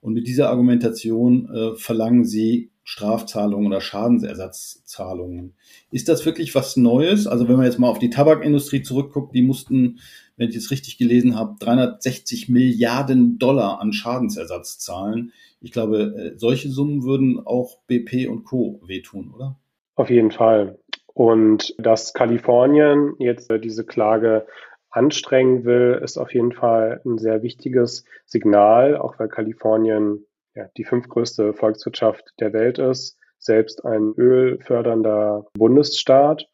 [0.00, 5.54] Und mit dieser Argumentation äh, verlangen sie Strafzahlungen oder Schadensersatzzahlungen.
[5.90, 7.26] Ist das wirklich was Neues?
[7.26, 9.98] Also wenn man jetzt mal auf die Tabakindustrie zurückguckt, die mussten,
[10.42, 15.32] wenn ich es richtig gelesen habe, 360 Milliarden Dollar an Schadensersatz zahlen.
[15.60, 18.80] Ich glaube, äh, solche Summen würden auch BP und Co.
[18.84, 19.56] wehtun, oder?
[19.94, 20.80] Auf jeden Fall.
[21.14, 24.46] Und dass Kalifornien jetzt äh, diese Klage
[24.90, 30.26] anstrengen will, ist auf jeden Fall ein sehr wichtiges Signal, auch weil Kalifornien
[30.56, 36.46] ja, die fünftgrößte Volkswirtschaft der Welt ist, selbst ein ölfördernder Bundesstaat.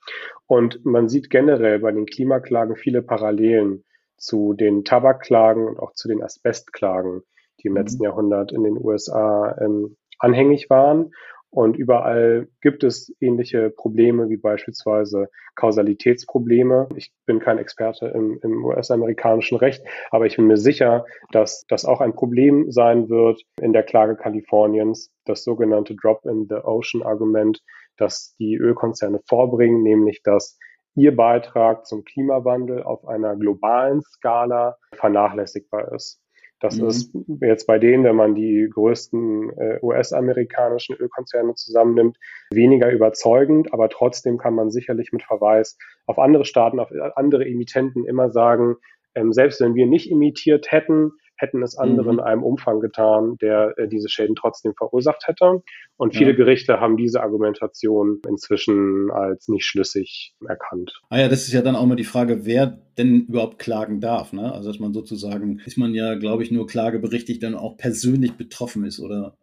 [0.46, 3.84] Und man sieht generell bei den Klimaklagen viele Parallelen
[4.16, 7.22] zu den Tabakklagen und auch zu den Asbestklagen
[7.62, 7.78] die im mhm.
[7.78, 11.12] letzten Jahrhundert in den USA ähm, anhängig waren.
[11.50, 16.88] Und überall gibt es ähnliche Probleme wie beispielsweise Kausalitätsprobleme.
[16.94, 21.86] Ich bin kein Experte im, im US-amerikanischen Recht, aber ich bin mir sicher, dass das
[21.86, 27.62] auch ein Problem sein wird in der Klage Kaliforniens, das sogenannte Drop-in-the-Ocean-Argument,
[27.96, 30.58] das die Ölkonzerne vorbringen, nämlich dass
[30.94, 36.20] ihr Beitrag zum Klimawandel auf einer globalen Skala vernachlässigbar ist.
[36.60, 36.88] Das mhm.
[36.88, 42.18] ist jetzt bei denen, wenn man die größten äh, US-amerikanischen Ölkonzerne zusammennimmt,
[42.50, 48.04] weniger überzeugend, aber trotzdem kann man sicherlich mit Verweis auf andere Staaten, auf andere Emittenten
[48.04, 48.76] immer sagen,
[49.14, 52.18] ähm, selbst wenn wir nicht imitiert hätten, hätten es andere mhm.
[52.18, 55.62] in einem Umfang getan, der äh, diese Schäden trotzdem verursacht hätte.
[55.96, 56.36] Und viele ja.
[56.36, 61.00] Gerichte haben diese Argumentation inzwischen als nicht schlüssig erkannt.
[61.08, 64.32] Ah ja, das ist ja dann auch mal die Frage, wer denn überhaupt klagen darf.
[64.32, 64.52] Ne?
[64.52, 68.84] Also dass man sozusagen, ist man ja, glaube ich, nur klageberichtigt, dann auch persönlich betroffen
[68.84, 69.36] ist oder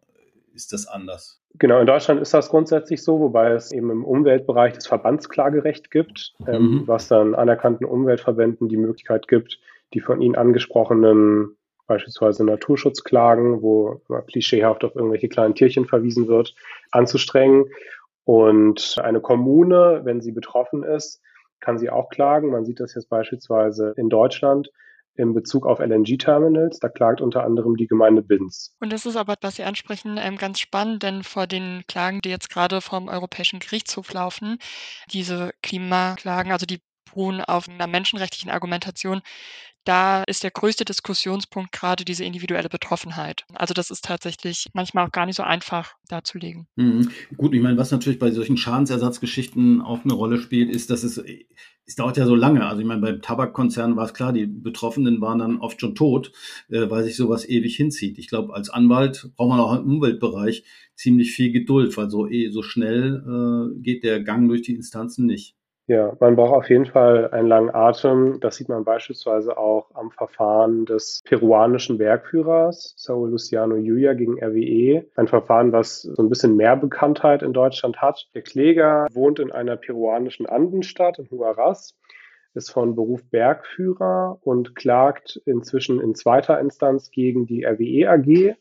[0.54, 1.42] ist das anders?
[1.58, 6.34] Genau, in Deutschland ist das grundsätzlich so, wobei es eben im Umweltbereich das Verbandsklagerecht gibt,
[6.38, 6.46] mhm.
[6.48, 9.58] ähm, was dann anerkannten Umweltverbänden die Möglichkeit gibt,
[9.94, 11.56] die von Ihnen angesprochenen
[11.86, 16.54] beispielsweise Naturschutzklagen, wo klischeehaft auf irgendwelche kleinen Tierchen verwiesen wird,
[16.90, 17.66] anzustrengen.
[18.24, 21.20] Und eine Kommune, wenn sie betroffen ist,
[21.60, 22.50] kann sie auch klagen.
[22.50, 24.70] Man sieht das jetzt beispielsweise in Deutschland
[25.14, 26.78] in Bezug auf LNG-Terminals.
[26.78, 28.74] Da klagt unter anderem die Gemeinde Binz.
[28.80, 32.28] Und das ist aber, was Sie ansprechen, ähm, ganz spannend, denn vor den Klagen, die
[32.28, 34.58] jetzt gerade vom Europäischen Gerichtshof laufen,
[35.12, 39.22] diese Klimaklagen, also die beruhen auf einer menschenrechtlichen Argumentation,
[39.86, 43.44] da ist der größte Diskussionspunkt gerade diese individuelle Betroffenheit.
[43.54, 46.66] Also das ist tatsächlich manchmal auch gar nicht so einfach darzulegen.
[46.76, 47.10] Mhm.
[47.36, 51.22] Gut, ich meine, was natürlich bei solchen Schadensersatzgeschichten auch eine Rolle spielt, ist, dass es,
[51.86, 52.66] es dauert ja so lange.
[52.66, 56.32] Also ich meine, beim Tabakkonzern war es klar, die Betroffenen waren dann oft schon tot,
[56.68, 58.18] äh, weil sich sowas ewig hinzieht.
[58.18, 60.64] Ich glaube, als Anwalt braucht man auch im Umweltbereich
[60.96, 65.26] ziemlich viel Geduld, weil so, eh, so schnell äh, geht der Gang durch die Instanzen
[65.26, 65.55] nicht.
[65.88, 68.40] Ja, man braucht auf jeden Fall einen langen Atem.
[68.40, 75.06] Das sieht man beispielsweise auch am Verfahren des peruanischen Bergführers Saul Luciano Julia gegen RWE.
[75.14, 78.28] Ein Verfahren, was so ein bisschen mehr Bekanntheit in Deutschland hat.
[78.34, 81.94] Der Kläger wohnt in einer peruanischen Andenstadt in Huaraz,
[82.54, 88.56] ist von Beruf Bergführer und klagt inzwischen in zweiter Instanz gegen die RWE AG,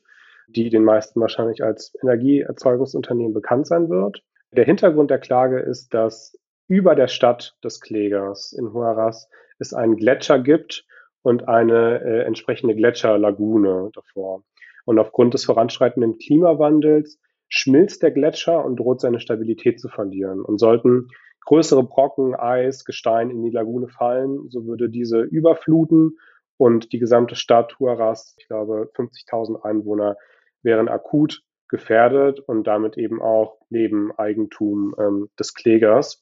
[0.47, 4.21] die den meisten wahrscheinlich als Energieerzeugungsunternehmen bekannt sein wird.
[4.51, 9.95] Der Hintergrund der Klage ist, dass über der Stadt des Klägers in Huaraz es einen
[9.95, 10.85] Gletscher gibt
[11.21, 14.43] und eine äh, entsprechende Gletscherlagune davor.
[14.85, 20.41] Und aufgrund des voranschreitenden Klimawandels schmilzt der Gletscher und droht seine Stabilität zu verlieren.
[20.41, 21.07] Und sollten
[21.45, 26.17] größere Brocken, Eis, Gestein in die Lagune fallen, so würde diese überfluten
[26.57, 30.17] und die gesamte Stadt Huaraz, ich glaube 50.000 Einwohner,
[30.61, 36.19] wären akut gefährdet und damit eben auch Leben, Eigentum ähm, des Klägers.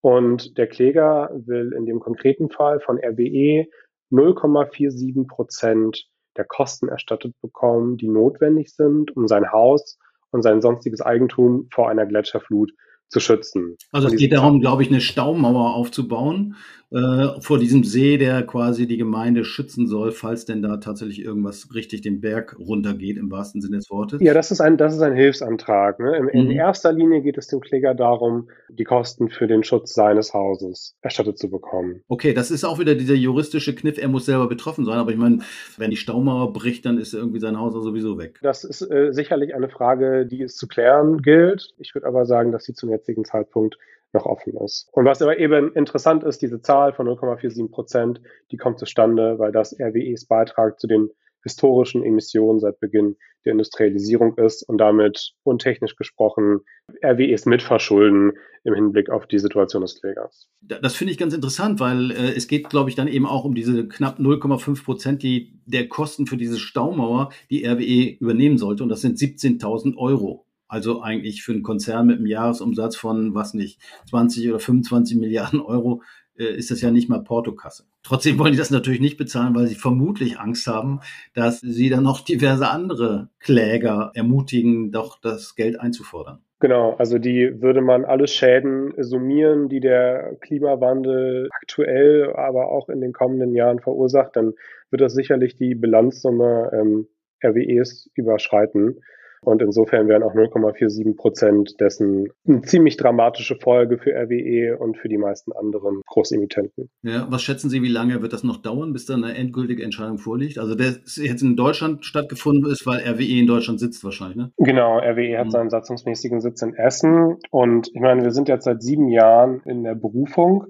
[0.00, 3.66] Und der Kläger will in dem konkreten Fall von RWE
[4.10, 9.98] 0,47 Prozent der Kosten erstattet bekommen, die notwendig sind, um sein Haus
[10.30, 12.72] und sein sonstiges Eigentum vor einer Gletscherflut
[13.10, 13.76] zu schützen.
[13.92, 16.56] Also es geht darum, glaube ich, eine Staumauer aufzubauen
[16.92, 21.72] äh, vor diesem See, der quasi die Gemeinde schützen soll, falls denn da tatsächlich irgendwas
[21.72, 24.20] richtig den Berg runtergeht, im wahrsten Sinne des Wortes.
[24.20, 26.00] Ja, das ist ein, das ist ein Hilfsantrag.
[26.00, 26.16] Ne?
[26.16, 26.50] In, in mhm.
[26.50, 31.38] erster Linie geht es dem Kläger darum, die Kosten für den Schutz seines Hauses erstattet
[31.38, 32.02] zu bekommen.
[32.08, 35.18] Okay, das ist auch wieder dieser juristische Kniff, er muss selber betroffen sein, aber ich
[35.18, 35.38] meine,
[35.76, 38.40] wenn die Staumauer bricht, dann ist irgendwie sein Haus sowieso weg.
[38.42, 41.72] Das ist äh, sicherlich eine Frage, die es zu klären gilt.
[41.78, 43.78] Ich würde aber sagen, dass sie zum jetzigen Zeitpunkt
[44.12, 44.88] noch offen ist.
[44.92, 49.52] Und was aber eben interessant ist, diese Zahl von 0,47 Prozent, die kommt zustande, weil
[49.52, 51.10] das RWEs Beitrag zu den
[51.42, 56.60] historischen Emissionen seit Beginn der Industrialisierung ist und damit untechnisch gesprochen
[57.02, 58.32] RWEs mitverschulden
[58.64, 60.48] im Hinblick auf die Situation des Klägers.
[60.60, 63.54] Das finde ich ganz interessant, weil äh, es geht, glaube ich, dann eben auch um
[63.54, 68.82] diese knapp 0,5 Prozent die, der Kosten für diese Staumauer, die RWE übernehmen sollte.
[68.82, 70.44] Und das sind 17.000 Euro.
[70.70, 75.60] Also eigentlich für einen Konzern mit einem Jahresumsatz von, was nicht, 20 oder 25 Milliarden
[75.60, 76.02] Euro
[76.38, 77.84] äh, ist das ja nicht mal Portokasse.
[78.04, 81.00] Trotzdem wollen die das natürlich nicht bezahlen, weil sie vermutlich Angst haben,
[81.34, 86.38] dass sie dann noch diverse andere Kläger ermutigen, doch das Geld einzufordern.
[86.60, 93.00] Genau, also die würde man alle Schäden summieren, die der Klimawandel aktuell, aber auch in
[93.00, 94.52] den kommenden Jahren verursacht, dann
[94.90, 97.08] wird das sicherlich die Bilanzsumme ähm,
[97.42, 99.00] RWEs überschreiten.
[99.42, 105.08] Und insofern wären auch 0,47 Prozent dessen eine ziemlich dramatische Folge für RWE und für
[105.08, 106.90] die meisten anderen Großemittenten.
[107.02, 110.18] Ja, was schätzen Sie, wie lange wird das noch dauern, bis dann eine endgültige Entscheidung
[110.18, 110.58] vorliegt?
[110.58, 114.52] Also der jetzt in Deutschland stattgefunden ist, weil RWE in Deutschland sitzt wahrscheinlich, ne?
[114.58, 115.50] Genau, RWE hat mhm.
[115.50, 117.38] seinen satzungsmäßigen Sitz in Essen.
[117.50, 120.66] Und ich meine, wir sind jetzt seit sieben Jahren in der Berufung.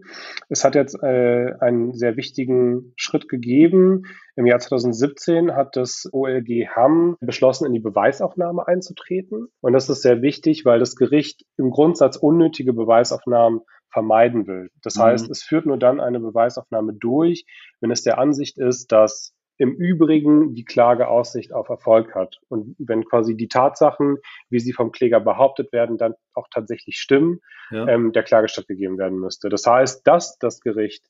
[0.49, 4.05] Es hat jetzt äh, einen sehr wichtigen Schritt gegeben.
[4.37, 9.49] Im Jahr 2017 hat das OLG Hamm beschlossen, in die Beweisaufnahme einzutreten.
[9.61, 13.61] Und das ist sehr wichtig, weil das Gericht im Grundsatz unnötige Beweisaufnahmen
[13.93, 14.71] vermeiden will.
[14.83, 15.03] Das mhm.
[15.03, 17.45] heißt, es führt nur dann eine Beweisaufnahme durch,
[17.81, 22.39] wenn es der Ansicht ist, dass im Übrigen die Klage Aussicht auf Erfolg hat.
[22.49, 24.17] Und wenn quasi die Tatsachen,
[24.49, 27.87] wie sie vom Kläger behauptet werden, dann auch tatsächlich stimmen, ja.
[27.87, 29.51] ähm, der Klage stattgegeben werden müsste.
[29.51, 31.05] Das heißt, dass das Gericht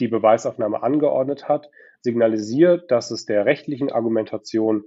[0.00, 1.70] die Beweisaufnahme angeordnet hat,
[2.02, 4.84] signalisiert, dass es der rechtlichen Argumentation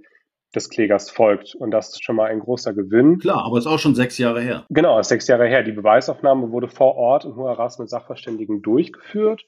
[0.54, 1.54] des Klägers folgt.
[1.54, 3.18] Und das ist schon mal ein großer Gewinn.
[3.18, 4.64] Klar, aber ist auch schon sechs Jahre her.
[4.70, 5.62] Genau, ist sechs Jahre her.
[5.62, 9.44] Die Beweisaufnahme wurde vor Ort in Huaraz mit Sachverständigen durchgeführt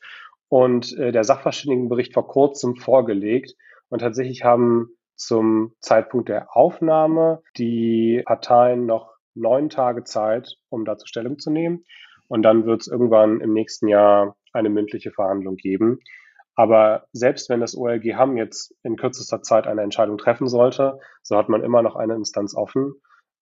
[0.48, 3.54] und äh, der Sachverständigenbericht vor kurzem vorgelegt.
[3.88, 11.06] Und tatsächlich haben zum Zeitpunkt der Aufnahme die Parteien noch neun Tage Zeit, um dazu
[11.06, 11.84] Stellung zu nehmen.
[12.28, 16.00] Und dann wird es irgendwann im nächsten Jahr eine mündliche Verhandlung geben.
[16.54, 21.36] Aber selbst wenn das OLG Hamm jetzt in kürzester Zeit eine Entscheidung treffen sollte, so
[21.36, 22.94] hat man immer noch eine Instanz offen,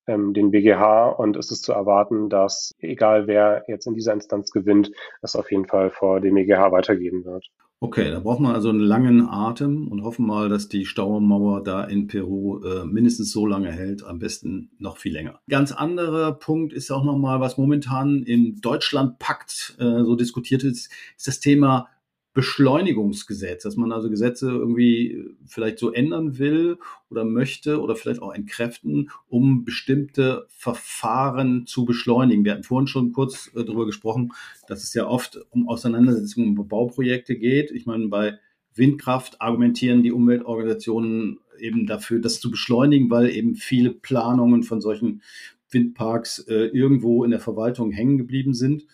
[0.06, 4.50] ähm, den BGH, und es ist zu erwarten, dass egal wer jetzt in dieser Instanz
[4.50, 7.46] gewinnt, es auf jeden Fall vor dem BGH weitergehen wird.
[7.82, 11.82] Okay, da braucht man also einen langen Atem und hoffen mal, dass die Staumauer da
[11.82, 15.40] in Peru äh, mindestens so lange hält, am besten noch viel länger.
[15.50, 20.92] Ganz anderer Punkt ist auch nochmal, was momentan in Deutschland packt, äh, so diskutiert ist,
[21.16, 21.88] ist das Thema
[22.34, 26.78] Beschleunigungsgesetz, dass man also Gesetze irgendwie vielleicht so ändern will
[27.10, 32.44] oder möchte oder vielleicht auch entkräften, um bestimmte Verfahren zu beschleunigen.
[32.44, 34.32] Wir hatten vorhin schon kurz äh, darüber gesprochen,
[34.66, 37.70] dass es ja oft um Auseinandersetzungen um Bauprojekte geht.
[37.70, 38.38] Ich meine, bei
[38.74, 45.22] Windkraft argumentieren die Umweltorganisationen eben dafür, das zu beschleunigen, weil eben viele Planungen von solchen
[45.70, 48.86] Windparks äh, irgendwo in der Verwaltung hängen geblieben sind.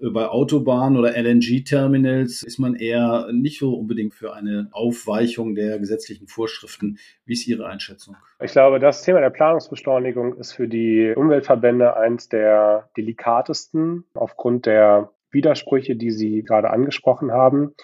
[0.00, 6.28] Bei Autobahnen oder LNG-Terminals ist man eher nicht so unbedingt für eine Aufweichung der gesetzlichen
[6.28, 6.98] Vorschriften.
[7.24, 8.16] Wie ist Ihre Einschätzung?
[8.40, 15.10] Ich glaube, das Thema der Planungsbeschleunigung ist für die Umweltverbände eins der delikatesten aufgrund der
[15.32, 17.74] Widersprüche, die Sie gerade angesprochen haben.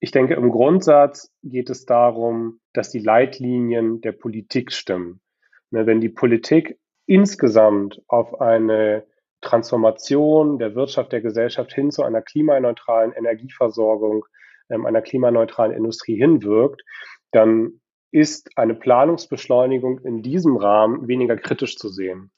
[0.00, 5.22] Ich denke, im Grundsatz geht es darum, dass die Leitlinien der Politik stimmen.
[5.70, 9.04] Ne, wenn die Politik insgesamt auf eine
[9.44, 14.24] Transformation der Wirtschaft, der Gesellschaft hin zu einer klimaneutralen Energieversorgung,
[14.70, 16.82] ähm, einer klimaneutralen Industrie hinwirkt,
[17.30, 17.80] dann
[18.10, 22.30] ist eine Planungsbeschleunigung in diesem Rahmen weniger kritisch zu sehen.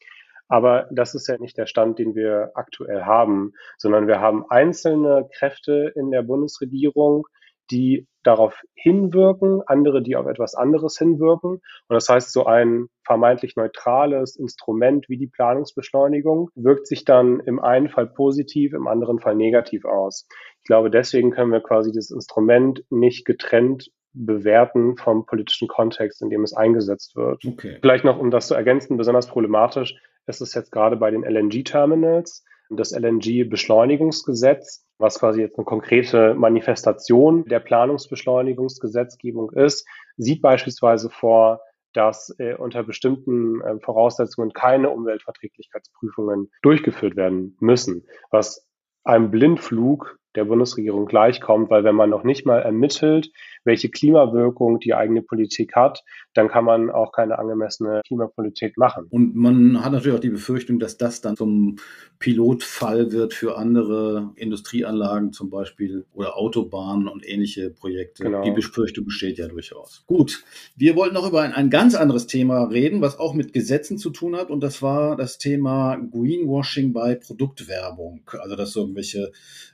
[0.49, 5.29] Aber das ist ja nicht der Stand, den wir aktuell haben, sondern wir haben einzelne
[5.37, 7.27] Kräfte in der Bundesregierung,
[7.71, 11.51] die darauf hinwirken, andere, die auf etwas anderes hinwirken.
[11.51, 17.61] Und das heißt, so ein vermeintlich neutrales Instrument wie die Planungsbeschleunigung wirkt sich dann im
[17.61, 20.27] einen Fall positiv, im anderen Fall negativ aus.
[20.63, 26.31] Ich glaube, deswegen können wir quasi das Instrument nicht getrennt bewerten vom politischen Kontext, in
[26.31, 27.45] dem es eingesetzt wird.
[27.45, 27.79] Okay.
[27.81, 29.95] Vielleicht noch, um das zu ergänzen, besonders problematisch
[30.27, 37.45] ist es jetzt gerade bei den LNG-Terminals, das LNG-Beschleunigungsgesetz, was quasi jetzt eine konkrete Manifestation
[37.45, 41.61] der Planungsbeschleunigungsgesetzgebung ist, sieht beispielsweise vor,
[41.93, 48.69] dass äh, unter bestimmten äh, Voraussetzungen keine Umweltverträglichkeitsprüfungen durchgeführt werden müssen, was
[49.05, 53.31] einem Blindflug der Bundesregierung gleichkommt, weil wenn man noch nicht mal ermittelt,
[53.67, 59.07] welche Klimawirkung die eigene Politik hat, dann kann man auch keine angemessene Klimapolitik machen.
[59.11, 61.77] Und man hat natürlich auch die Befürchtung, dass das dann zum
[62.19, 68.23] Pilotfall wird für andere Industrieanlagen zum Beispiel oder Autobahnen und ähnliche Projekte.
[68.23, 68.43] Genau.
[68.43, 70.05] Die Befürchtung besteht ja durchaus.
[70.07, 70.45] Gut,
[70.77, 74.11] wir wollten noch über ein, ein ganz anderes Thema reden, was auch mit Gesetzen zu
[74.11, 78.23] tun hat und das war das Thema Greenwashing bei Produktwerbung.
[78.39, 79.33] Also dass irgendwelche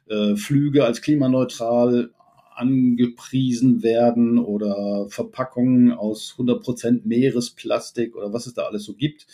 [0.08, 2.10] äh, Flüge als klimaneutral
[2.54, 9.26] angepriesen werden oder Verpackungen aus 100% Meeresplastik oder was es da alles so gibt.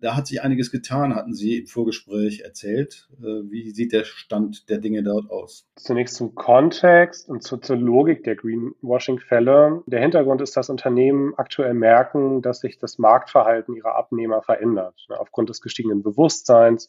[0.00, 3.08] Da hat sich einiges getan, hatten Sie im Vorgespräch erzählt.
[3.20, 5.68] Äh, wie sieht der Stand der Dinge dort aus?
[5.76, 9.84] Zunächst zum Kontext und zur, zur Logik der Greenwashing-Fälle.
[9.86, 15.06] Der Hintergrund ist, dass Unternehmen aktuell merken, dass sich das Marktverhalten ihrer Abnehmer verändert.
[15.08, 16.88] Aufgrund des gestiegenen Bewusstseins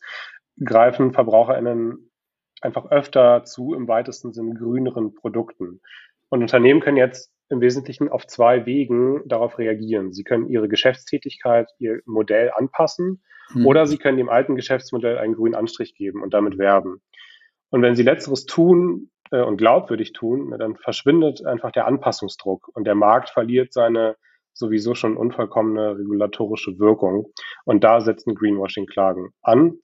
[0.60, 2.10] greifen VerbraucherInnen
[2.66, 5.82] einfach öfter zu im weitesten Sinne grüneren Produkten.
[6.30, 10.12] Und Unternehmen können jetzt im Wesentlichen auf zwei Wegen darauf reagieren.
[10.12, 13.66] Sie können ihre Geschäftstätigkeit, ihr Modell anpassen hm.
[13.66, 17.02] oder sie können dem alten Geschäftsmodell einen grünen Anstrich geben und damit werben.
[17.70, 22.86] Und wenn sie letzteres tun äh, und glaubwürdig tun, dann verschwindet einfach der Anpassungsdruck und
[22.86, 24.16] der Markt verliert seine
[24.56, 27.28] sowieso schon unvollkommene regulatorische Wirkung.
[27.66, 29.80] Und da setzen Greenwashing-Klagen an.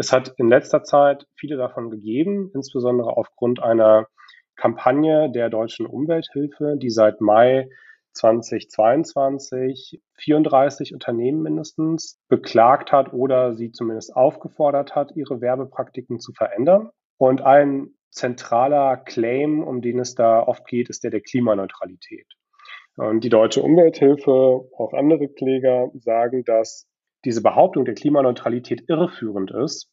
[0.00, 4.06] Es hat in letzter Zeit viele davon gegeben, insbesondere aufgrund einer
[4.56, 7.68] Kampagne der deutschen Umwelthilfe, die seit Mai
[8.14, 16.88] 2022 34 Unternehmen mindestens beklagt hat oder sie zumindest aufgefordert hat, ihre Werbepraktiken zu verändern.
[17.18, 22.26] Und ein zentraler Claim, um den es da oft geht, ist der der Klimaneutralität.
[22.96, 24.30] Und die deutsche Umwelthilfe,
[24.78, 26.89] auch andere Kläger sagen, dass
[27.24, 29.90] diese Behauptung der Klimaneutralität irreführend ist.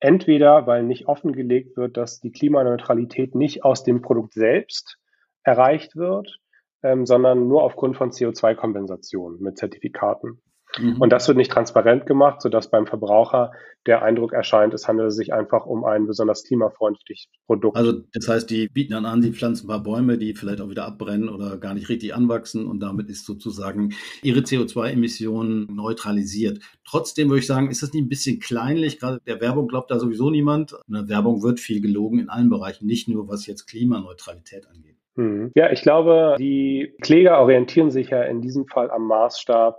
[0.00, 4.98] Entweder, weil nicht offengelegt wird, dass die Klimaneutralität nicht aus dem Produkt selbst
[5.44, 6.40] erreicht wird,
[6.82, 10.42] ähm, sondern nur aufgrund von CO2-Kompensation mit Zertifikaten.
[10.78, 11.00] Mhm.
[11.00, 13.52] Und das wird nicht transparent gemacht, sodass beim Verbraucher
[13.86, 17.76] der Eindruck erscheint, es handelt sich einfach um ein besonders klimafreundliches Produkt.
[17.76, 20.68] Also das heißt, die bieten dann an, sie pflanzen ein paar Bäume, die vielleicht auch
[20.68, 26.60] wieder abbrennen oder gar nicht richtig anwachsen und damit ist sozusagen ihre CO2-Emissionen neutralisiert.
[26.86, 29.00] Trotzdem würde ich sagen, ist das nicht ein bisschen kleinlich?
[29.00, 30.74] Gerade der Werbung glaubt da sowieso niemand.
[30.86, 34.96] In der Werbung wird viel gelogen in allen Bereichen, nicht nur was jetzt Klimaneutralität angeht.
[35.16, 35.50] Mhm.
[35.54, 39.76] Ja, ich glaube, die Kläger orientieren sich ja in diesem Fall am Maßstab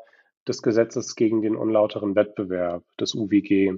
[0.48, 3.70] des Gesetzes gegen den unlauteren Wettbewerb, des UWG.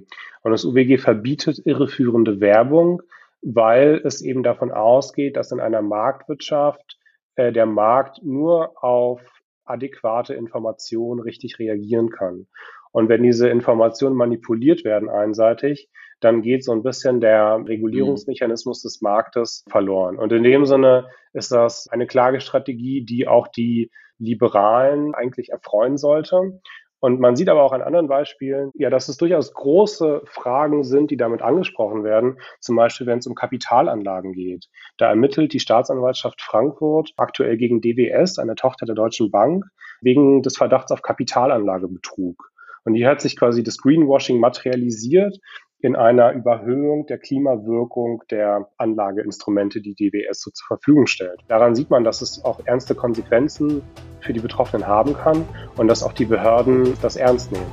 [0.42, 3.02] Und das UWG verbietet irreführende Werbung,
[3.42, 6.98] weil es eben davon ausgeht, dass in einer Marktwirtschaft
[7.36, 9.20] äh, der Markt nur auf
[9.64, 12.46] adäquate Informationen richtig reagieren kann.
[12.92, 19.02] Und wenn diese Informationen manipuliert werden einseitig, dann geht so ein bisschen der Regulierungsmechanismus des
[19.02, 20.18] Marktes verloren.
[20.18, 26.60] Und in dem Sinne ist das eine Klagestrategie, die auch die Liberalen eigentlich erfreuen sollte.
[26.98, 31.10] Und man sieht aber auch an anderen Beispielen, ja, dass es durchaus große Fragen sind,
[31.10, 32.38] die damit angesprochen werden.
[32.60, 34.66] Zum Beispiel, wenn es um Kapitalanlagen geht.
[34.96, 39.64] Da ermittelt die Staatsanwaltschaft Frankfurt aktuell gegen DWS, eine Tochter der Deutschen Bank,
[40.00, 42.50] wegen des Verdachts auf Kapitalanlagebetrug.
[42.84, 45.38] Und hier hat sich quasi das Greenwashing materialisiert
[45.80, 51.40] in einer Überhöhung der Klimawirkung der Anlageinstrumente, die DWS so zur Verfügung stellt.
[51.48, 53.82] Daran sieht man, dass es auch ernste Konsequenzen
[54.20, 55.44] für die Betroffenen haben kann
[55.76, 57.66] und dass auch die Behörden das ernst nehmen.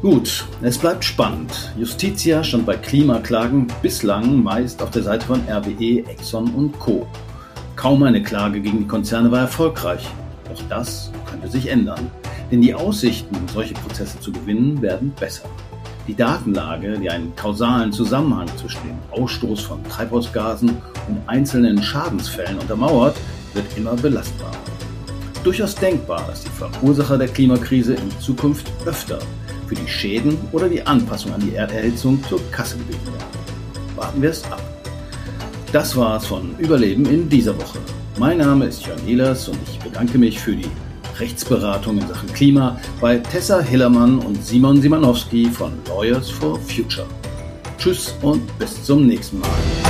[0.00, 1.74] Gut, es bleibt spannend.
[1.76, 7.06] Justitia stand bei Klimaklagen bislang meist auf der Seite von RWE, Exxon und Co.
[7.76, 10.08] Kaum eine Klage gegen die Konzerne war erfolgreich.
[10.48, 12.10] Doch das könnte sich ändern.
[12.50, 15.48] Denn die Aussichten, solche Prozesse zu gewinnen, werden besser.
[16.10, 20.70] Die Datenlage, die einen kausalen Zusammenhang zwischen dem Ausstoß von Treibhausgasen
[21.06, 23.16] und einzelnen Schadensfällen untermauert,
[23.54, 24.50] wird immer belastbarer.
[25.44, 29.20] Durchaus denkbar, dass die Verursacher der Klimakrise in Zukunft öfter
[29.68, 33.94] für die Schäden oder die Anpassung an die Erderhitzung zur Kasse gebeten werden.
[33.94, 34.60] Warten wir es ab.
[35.70, 37.78] Das war's von Überleben in dieser Woche.
[38.18, 40.70] Mein Name ist Jörn Ehlers und ich bedanke mich für die
[41.20, 47.06] Rechtsberatung in Sachen Klima bei Tessa Hillermann und Simon Simanowski von Lawyers for Future.
[47.78, 49.89] Tschüss und bis zum nächsten Mal.